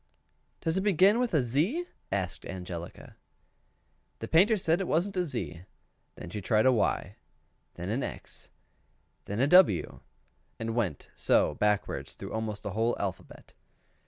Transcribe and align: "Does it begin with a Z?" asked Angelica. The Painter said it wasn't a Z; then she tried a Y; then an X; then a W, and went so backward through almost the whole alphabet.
"Does 0.61 0.77
it 0.77 0.81
begin 0.81 1.19
with 1.19 1.31
a 1.35 1.43
Z?" 1.43 1.85
asked 2.11 2.43
Angelica. 2.47 3.17
The 4.17 4.27
Painter 4.27 4.57
said 4.57 4.81
it 4.81 4.87
wasn't 4.87 5.15
a 5.15 5.23
Z; 5.23 5.61
then 6.15 6.31
she 6.31 6.41
tried 6.41 6.65
a 6.65 6.71
Y; 6.71 7.17
then 7.75 7.89
an 7.89 8.01
X; 8.01 8.49
then 9.25 9.39
a 9.39 9.45
W, 9.45 9.99
and 10.57 10.73
went 10.73 11.11
so 11.13 11.53
backward 11.53 12.09
through 12.09 12.33
almost 12.33 12.63
the 12.63 12.71
whole 12.71 12.95
alphabet. 12.99 13.53